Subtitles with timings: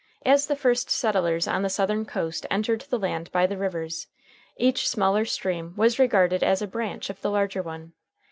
[0.25, 4.07] As the first settlers on the Southern coast entered the land by the rivers,
[4.57, 7.93] each smaller stream was regarded as a branch of the larger one.